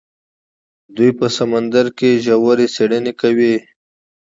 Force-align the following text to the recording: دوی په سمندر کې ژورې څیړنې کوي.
دوی 0.95 1.11
په 1.19 1.25
سمندر 1.37 1.85
کې 1.97 2.21
ژورې 2.25 2.67
څیړنې 2.75 3.13
کوي. 3.21 3.55